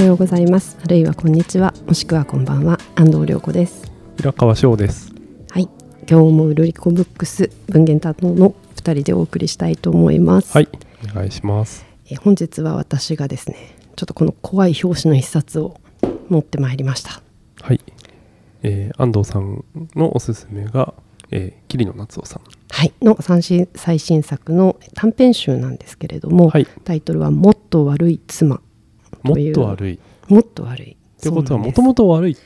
[0.00, 0.78] はようございます。
[0.82, 1.74] あるいはこんにちは。
[1.86, 2.78] もしくはこんばんは。
[2.94, 3.92] 安藤涼子です。
[4.16, 5.12] 平川翔です。
[5.50, 5.68] はい。
[6.08, 10.54] 今日もルリコブックス文芸担当の二人でお送りしたいと思います。
[10.54, 10.68] はい。
[11.04, 11.84] お願いします。
[12.10, 15.78] え本日は私がですねちょっとこの怖い表紙の一冊を
[16.30, 17.20] 持ってまいりました。
[17.60, 17.80] はい、
[18.62, 20.94] えー、安藤さんのおすすめが、
[21.30, 22.42] えー、桐野夏夫さん。
[22.70, 22.94] はい。
[23.02, 26.66] の最新最新作の短編集なんですけれども、はい。
[26.84, 28.62] タイトルはもっと悪い妻
[29.24, 29.52] という。
[29.54, 29.94] と悪い。
[29.94, 29.98] っ
[30.28, 30.96] もっと悪い。
[31.20, 32.36] てことはもともと悪い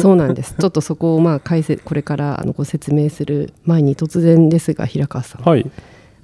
[0.00, 0.54] そうなんです。
[0.58, 5.70] ちょっとそこをまあ解説これからあのご説明する前に突然ですが平川さん、はい。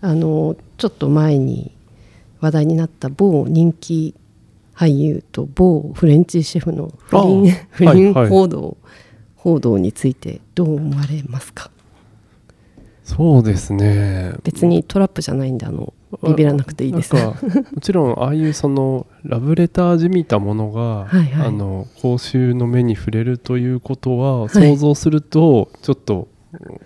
[0.00, 1.76] あのちょっと前に
[2.40, 4.14] 話題になった某人気
[4.74, 8.28] 俳優と某フレンチシェフの不倫あ 不倫はいはい。
[8.30, 8.76] 報道、
[9.36, 11.70] 報道についてどう思われますか？
[13.04, 14.32] そうですね。
[14.44, 17.14] 別にトラップじゃないんであのビビらなくていいです。
[17.14, 17.36] も
[17.80, 21.46] ちろんああいうそのラブレターじみたものが、はいはい。
[21.48, 24.48] あの公衆の目に触れるということは、い。
[24.48, 26.28] 想像するとちょっと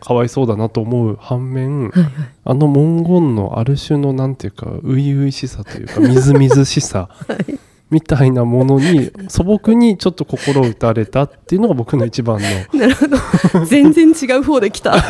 [0.01, 2.13] かわいそうだなと思う反面、はいはい。
[2.45, 7.09] あの文言のある種のなんていうか初々しさというかみずみずしさ
[7.95, 12.49] みたいなものに素朴にちょっと心を打たれたっていうのが僕の一番の。
[12.77, 13.17] なるほど。
[13.67, 15.01] 全然違う方で来た。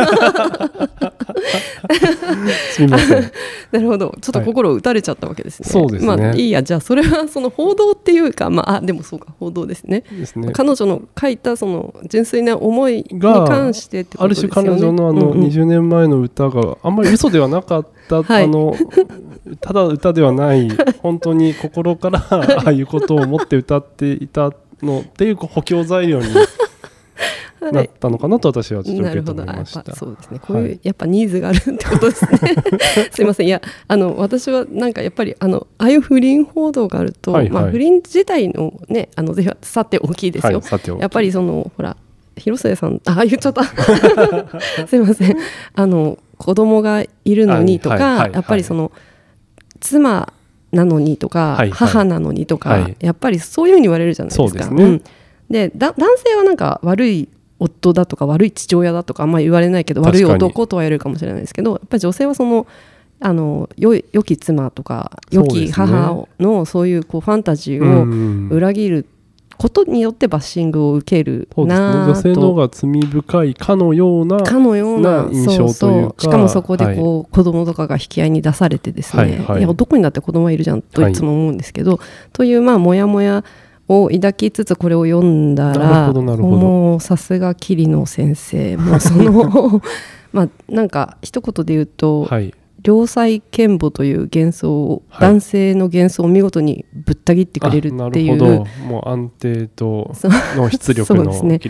[2.72, 3.22] すみません。
[3.72, 4.14] なるほど。
[4.20, 5.68] ちょっと心を打たれちゃったわけですね。
[5.70, 6.06] そうですね。
[6.06, 6.62] まあいいや。
[6.62, 9.28] じゃあそれはその報道っていうかまああでもそうか。
[9.40, 10.05] 報道ですね。
[10.12, 10.52] ですね。
[10.52, 14.68] 彼女の書いたその純粋な思いにが関してってこあるとですよね。
[14.68, 15.46] 種彼女のあのうんうん。
[15.46, 18.44] 20年前の歌があんまり嘘ではなかった、はい。
[18.44, 18.74] あの
[19.60, 20.69] ただ歌ではない
[21.02, 24.52] 本当に心からああいうことを思って歌っていた
[24.83, 26.27] のっていう補強材料に
[27.72, 29.83] なったのかなと私はちょっと受けなるほどあやっ止めました。
[29.83, 30.38] ぱそうですね。
[30.38, 30.80] こういう、はい。
[30.83, 32.39] やっぱニーズがあるってことですね。
[33.12, 33.46] すいません。
[33.46, 37.52] いやあの私はなんかやっぱりあのああいう不倫報道があると、はいはい。
[37.52, 41.96] まあ、不倫自体のねあのぜひさて大きいですよ、はい、やっぱりそのほら
[42.36, 43.64] 広末さんあ言っちゃった。
[44.86, 45.36] すいません。
[45.74, 48.92] あの子供がいるのにとか、やっぱりその
[49.80, 50.30] 妻
[50.72, 51.70] なのにとか、はいはい。
[51.70, 52.96] 母なのにとか、はい。
[53.00, 54.58] やっぱりそういうふうに言われるじゃないですか。
[54.58, 54.84] ですね。
[54.84, 55.02] ん。
[55.48, 62.66] でだ男性はなんか悪い夫だとか悪い父親だとかあんまり言われないけど悪い男とは言われるかもしれないですけどやっぱり女性はその
[63.20, 68.48] あのよ良き妻とか良き母のそういうこうファンタジうーをん。
[68.50, 69.06] 裏切る
[69.64, 71.86] ことによってバッシングを受けるそうですね。
[71.86, 75.73] な女性の方とが罪深いかのようなかのようなな印象というか。
[75.73, 76.23] そうそう。
[76.23, 79.58] しかもそこでこう、子供とかが引き合いに出されてですね、はいはい。
[79.61, 81.98] いや男にだって子供はいるじゃんといつも思うんですけど、
[82.35, 83.42] というまあモヤモヤ
[83.89, 86.57] を抱きつつこれを読んだらほどなるほど。
[86.58, 88.77] もうさすが桐野先生。
[88.77, 89.81] もうその
[90.35, 92.52] まあなんか一言で言うと、はい
[92.84, 95.28] 良妻賢母という幻想を、はい。
[95.28, 98.67] 男性の幻想を見事にぶった切ってくれるっていうあなるほど。
[98.86, 100.12] もう安定と
[100.56, 101.61] の出力そう ですね。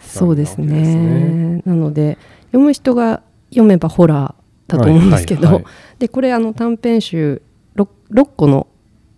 [0.00, 1.62] そうですね。
[1.64, 5.62] なので読む人が読めばホラーだと思うんですけど、はいはい。
[5.62, 7.40] はいでこれあの短編集
[7.76, 8.66] 6, 6個の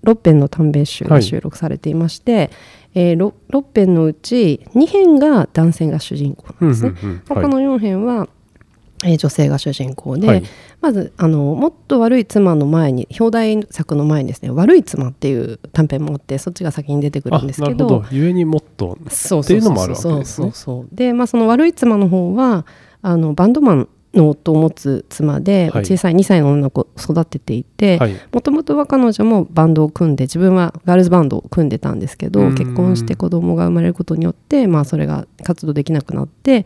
[0.04, 2.50] 6編の短編集が収録されていまして、
[2.94, 6.94] えー 6, 6編のうち2編が男性が主人公なんですね。
[7.03, 8.28] うんうんうん他の4編は、
[9.04, 10.42] えー女性が主人公で、はい。
[10.81, 20.12] まずあのもっと悪い妻の前に表題作の前にですね「悪い妻」っていう短編もあってそっちが先に出てくるんですけどゆえにもっとそうっていうのもあるわけですね。
[20.12, 22.64] そうそうそうでまあその悪い妻の方は
[23.03, 25.84] あのバンドマンの夫を持つ妻で、はい。
[25.84, 28.16] 小さい2歳の女の子を育てていてはい。
[28.32, 32.54] もともとは彼女もバンドを組んで自分はガールズバンドを組んでたんですけどうん。
[32.54, 36.65] 結婚して子供が生まれることによって、まあ、それが活動できなくなって、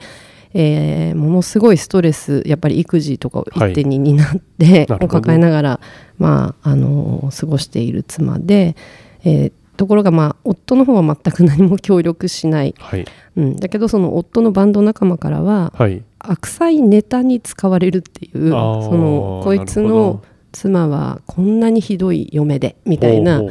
[0.55, 5.19] えーものすごいストレスやっぱり育児とかを一手に担って、なるほど。
[5.19, 5.81] を抱えながら、
[6.19, 8.77] まあ、あの過ごしている妻で、
[9.25, 13.07] えーところが、まあ、夫の方は全く何も協力しない、はい。
[13.37, 16.05] うん、だけどその夫のバンド仲間からははい。
[16.19, 20.23] 悪妻ネタに使われるっていうそのこいつのど。
[20.53, 23.43] 妻はこんなにひどい嫁でみたいな。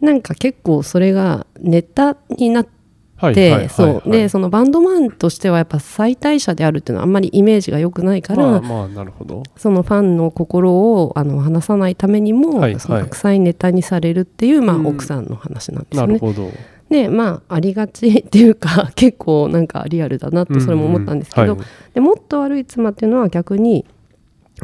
[0.00, 2.75] なんか結構それがネタになって、
[3.18, 9.42] でそのバンドマンとしてはやっぱ最大者であるっていうのはあんまりイメージが良くないから、まあまあなるほど。
[9.56, 12.80] そのファンの心をあの離さないためにも、はいはい。
[12.80, 14.86] その悪妻ネタにされるっていう、まあ、うん。
[14.86, 16.14] 奥さんの話なんですよね。
[16.14, 16.50] なるほど。
[16.90, 21.58] でまあありがちっていうか 結構なんかリアルだなってそれも思ったんですけど、うん。
[21.58, 21.64] うん
[21.94, 23.86] でもっと悪い妻っていうのは逆に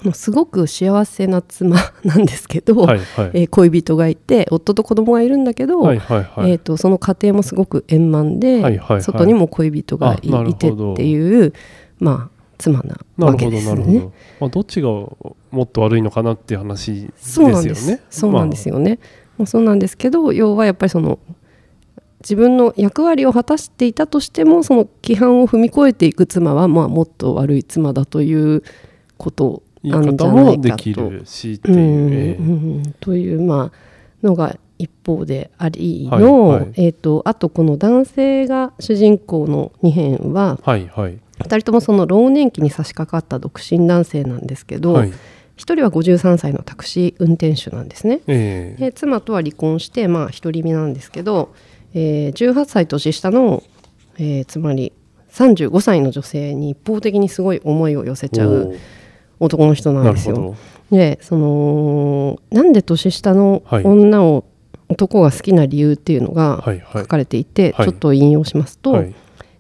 [0.03, 3.31] もうすごく幸せな妻 なんですけど、はいはい。
[3.35, 6.53] えー恋人がいて夫と子供がいるんだけど、はいはいはい。
[6.53, 9.03] えー、とその家庭もすごく円満で、はいはいはい。
[9.03, 10.93] 外にも恋人がいいてほど。
[10.95, 11.53] っていう
[11.99, 13.51] まあ妻なわけなるほど。
[13.51, 13.75] ですね。
[13.75, 17.51] なるほど、まあ、どっちがもっと悪いのかなっていう話ですよね。
[17.51, 18.01] そうなんです。
[18.11, 18.99] そうなんですよね。
[19.37, 21.19] もそうなんですけど要はやっぱりその
[22.21, 28.63] 自分の役割を果たしていたとしてもその規範を踏み越えていく妻は、まあ、もっと悪い妻だという
[29.19, 31.75] こと言いできるしってう。
[31.75, 32.43] いう、う
[32.81, 36.73] んという、まあのが一方でありの、はいはい。
[36.77, 41.19] えー、とあとこの男性が主人公の2編ははいはい。
[41.39, 45.09] 2人ともその老年期に差し掛かった独身男性なんですけど、はい。
[45.09, 45.15] 1
[45.57, 48.21] 人は53歳のタクシー運転手なんですね。
[48.27, 48.81] ええ。
[48.87, 51.55] で妻とは離婚して、まあ、独り身なんですけど、
[51.95, 53.63] えー18歳年下の、
[54.19, 54.93] えーつまり
[55.31, 58.75] 35歳の女性に一方的にすごい思いを寄せちゃう
[59.41, 60.55] 男の人なんですよ。
[60.91, 63.85] でそのなんで年下のはい。
[63.85, 64.45] 女を、
[64.89, 66.63] 男が好きな理由っていうのが
[66.93, 67.87] 書かれていて、はい。
[67.87, 69.15] ちょっと引用しますと、はい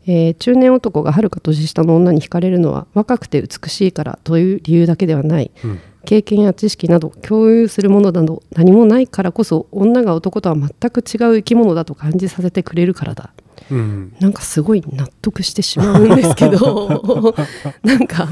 [0.06, 5.50] えー中年男がはるか年下の女に惹かれるのは若くて美しいからという理由だけではない。
[5.64, 5.81] うん。
[6.04, 13.31] 経験や知識など共有するものなど何もないからこそ女が男とは全く違う生き物だと感じさせてくれるからだ。
[13.70, 14.12] うん。
[14.20, 17.34] なんかすごい納得してしまうんですけど
[17.84, 18.28] なんか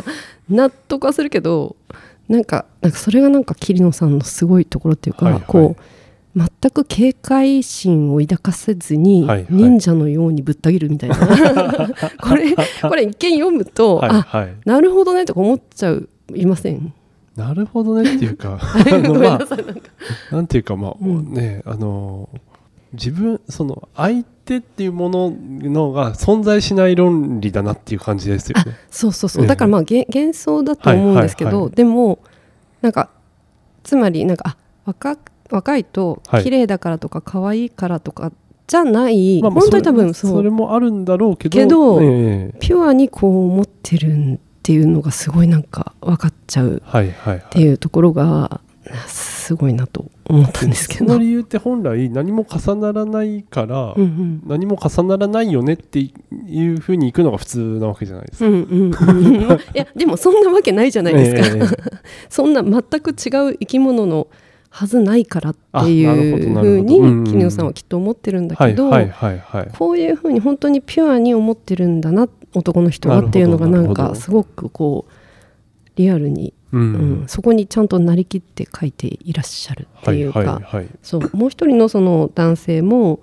[0.48, 1.76] 納得はするけど
[2.28, 5.42] なんかなんかそれがなんか桐野さんのすごいところっていうか、はいはい。
[5.46, 5.82] こう
[6.36, 9.46] 全く警戒心を抱かせずにはいはい。
[9.50, 11.16] 忍者のようにぶった切るみたいな、
[12.22, 14.54] これこれ一見読むと、はいあはい。
[14.64, 16.92] なるほどねとか思っちゃういません？
[17.36, 21.32] なるほどねっていうか あのまあなんていうかまあ、うん。
[21.32, 22.28] ねあの
[22.92, 28.76] 自分その相手っていうもののが存在しない論理だなっていう感じですよね。
[28.90, 29.48] そうそうそう、ええ。
[29.48, 31.74] だからまあげ幻想だと思うんですけど、はいはいはい。
[31.76, 32.18] でも
[32.82, 33.10] なんか
[33.84, 34.56] つまりなんかあ
[34.86, 35.16] 若
[35.50, 36.44] 若いとはい。
[36.44, 38.32] 綺麗だからとか可愛いからとか
[38.66, 40.38] じゃない、まあまあ本当に多分それそう。
[40.38, 42.58] それもあるんだろうけどけどええ。
[42.60, 46.82] ピュアにこう思ってるんっていうのがすごいなんか分かっちゃう。
[46.84, 47.36] はいはいはい。
[47.38, 48.60] っていうところが
[49.06, 51.06] すごいなと思ったんですけど。
[51.06, 54.42] その理由って本来何も重ならないから、うんうん。
[54.46, 56.12] 何も重ならないよねってい
[56.66, 58.46] うふうにいくのが普通なわけじゃないですか。
[58.46, 61.66] うんうんうん、いやでもそんなわけないじゃないですか、 ええ。
[62.30, 64.28] そんな全く違う生き物の
[64.72, 68.90] はずないからっていうふうにうん桐野さんはきっと思ってるんだけど。
[69.76, 75.12] こういうふうに本当にピュアに思ってるんだな男の人はっていうのがなんかすごくこう
[75.96, 80.88] リアルに、ううんん、そこにちゃんとなりきって書いていらっしゃるっていうか、はいはいはい。
[81.02, 83.20] そうもう一人のその男性も、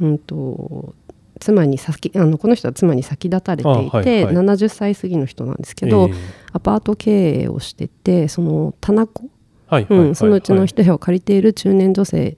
[0.00, 0.94] うん、と
[1.38, 4.34] 妻に先あのこの人は妻に先立たれていて、あはいはい。
[4.34, 6.14] 70歳過ぎの人なんですけど、ええ。
[6.52, 9.28] アパート経営をしててその棚子、
[9.72, 12.36] はいうん、そのうちの一部屋を借りている中年女性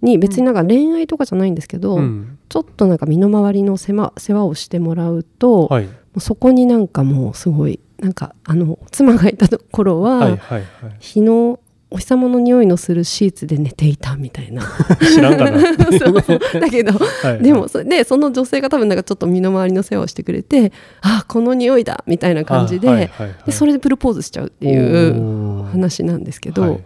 [0.00, 2.38] に別になんか恋愛とかじゃないんですけど、うん。
[2.48, 10.66] ちょっとなんか身の回りの世話世話をしてもらうと、もはい、うそこになんかもうすごいなんかあの妻がいた頃は、はいはいはい。
[11.00, 11.58] 日の
[11.90, 14.62] お日様の匂いのするシーツで寝ていたみたいな。
[15.00, 15.58] 知らんがな。
[16.60, 23.36] だけどはいでもそでその女性が多分なんかちょっと身の回りの世話をしてくれてあこの匂いだみたいな感じで,、あはいはいはい。
[23.46, 26.84] でそれでプロポーズしちゃうっていう話なんですけど、はい。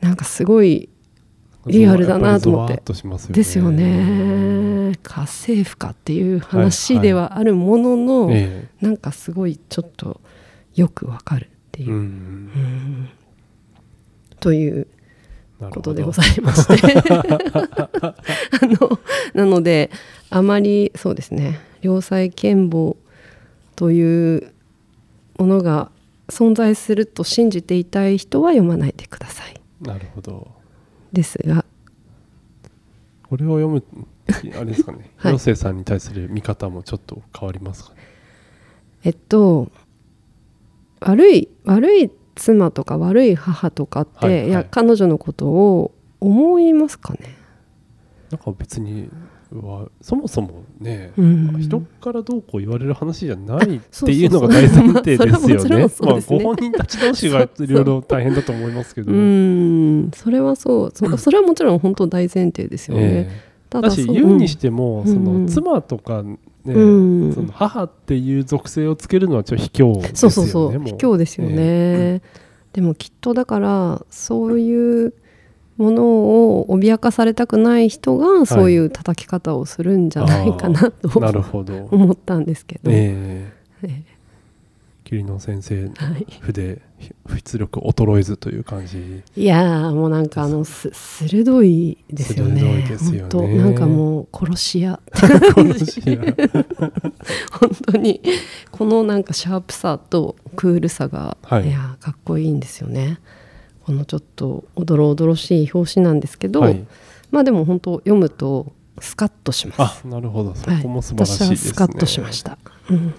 [0.00, 0.88] なんかすごい
[1.66, 2.74] リアルだなと思って。
[2.74, 2.82] ね。
[3.30, 4.92] ですよね。
[5.02, 10.20] 家政婦かっていう話ではあるものの、えなんかすごいちょっと
[10.74, 11.92] よくわかるってえいう。
[11.92, 12.00] う、ん。
[12.00, 13.08] うん
[14.42, 14.88] という
[15.70, 16.98] ことでございまして。
[18.02, 18.14] あ
[18.62, 18.98] の
[19.34, 19.90] なので
[20.30, 22.96] あまりそうですね良妻賢母
[23.76, 24.52] という
[25.38, 25.90] ものが
[26.28, 29.60] 存在すると信じていたい人は読まないでください。
[29.80, 30.48] なるほど。
[31.12, 31.64] ですが。
[33.28, 33.82] これを読む
[34.56, 35.10] あれですかね。
[35.16, 35.32] はい。
[35.32, 37.96] 広瀬さんに対する見方もちょっと変わりますかね。
[39.04, 39.70] えっと
[41.00, 44.48] 悪い悪い妻とか悪い母とかって、はいはい。
[44.48, 47.20] いや彼女のことを思いますかね、
[48.30, 49.10] なんか別に
[49.60, 51.60] はそもそもね、うん。
[51.60, 55.86] 人からどうこう言われる話じゃないっていうのが大前提ですよね。
[56.00, 59.12] まあご本人たち同士がいろいろ大変だと思いますけど。
[59.12, 60.10] うん。
[60.14, 60.90] それはそう。
[60.94, 63.40] そ それはもちろん本当大前提ですよね、ええ。
[63.68, 65.26] ただし言うにしても、そうん。
[65.26, 65.42] うん。
[65.44, 66.24] の妻とか
[66.64, 67.32] ね、うん。
[67.32, 70.10] その母っていう属性をつけるのはちょっと卑怯ですよね。
[70.14, 70.78] そうそうそう。
[70.78, 72.22] も卑怯ですよね、
[72.72, 75.14] でもきっとだからそういう
[75.76, 81.88] ものを脅かされたくない人がそういう叩き方をするんじゃないかなと、なるほど。
[81.90, 83.50] 思ったんですけど、え。
[83.82, 84.11] ええ
[85.12, 86.80] 桐野先生えはい、筆
[87.26, 89.22] 出力衰えずという感じ。
[89.36, 90.90] いやーもうなんかあのす。
[90.94, 92.60] 鋭いですよね。
[92.62, 93.58] 鋭いですよね。
[93.58, 95.00] なんかもう殺し屋。
[95.12, 96.16] 殺し屋。
[97.52, 98.22] 本当に
[98.70, 101.68] このなんかシャープさとクールさが、はい。
[101.68, 103.18] い、やーかっこいいんですよね。
[103.84, 106.86] このちょっとおどろおどろしい表紙なんですけど、はい、
[107.30, 110.02] まあでも本当読むとスカッとします。
[110.06, 110.54] あなるほど。
[110.54, 112.56] そはいこも素晴らしいですね、私はスカッとしました。
[112.88, 113.14] うん、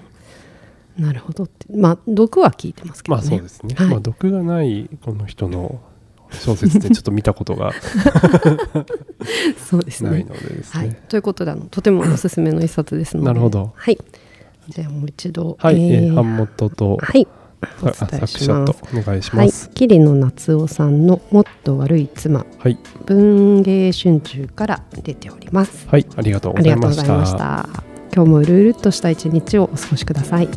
[0.98, 3.22] なるほどってまあ毒は聞いてますけどね。
[3.22, 5.82] まあそうですね、はいまあ毒がないこの人の
[6.32, 7.72] 小説ってちょっと見たことが
[9.70, 10.10] そうですね。
[10.10, 13.28] ないのでですはいね、ということであのとてもおすすめの一冊ですので。
[13.28, 13.98] なるほどはい。
[14.70, 15.58] じゃあもう一度。
[15.60, 17.28] はい、えーー版元と、はい。
[17.82, 25.88] おさ伝えしますとお願いしはいます。、桐野夏夫さんの「もっと悪い妻はい、」文芸春秋から出ております。
[25.88, 27.84] はい、ありがとうございましがとうございましたた。
[28.14, 30.50] 今日もうるうるっとした一日をお過ごしください。